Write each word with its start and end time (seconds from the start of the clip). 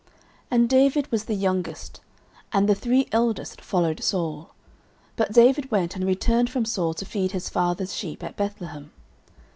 09:017:014 0.01 0.09
And 0.59 0.69
David 0.69 1.11
was 1.11 1.25
the 1.25 1.35
youngest: 1.35 2.01
and 2.51 2.67
the 2.67 2.73
three 2.73 3.07
eldest 3.11 3.61
followed 3.61 4.03
Saul. 4.03 4.45
09:017:015 5.11 5.11
But 5.17 5.33
David 5.33 5.69
went 5.69 5.95
and 5.95 6.05
returned 6.07 6.49
from 6.49 6.65
Saul 6.65 6.95
to 6.95 7.05
feed 7.05 7.33
his 7.33 7.49
father's 7.49 7.93
sheep 7.93 8.23
at 8.23 8.35
Bethlehem. 8.35 8.91